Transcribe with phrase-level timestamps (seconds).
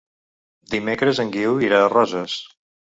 [0.71, 2.45] Dimecres en Guiu irà a Roses.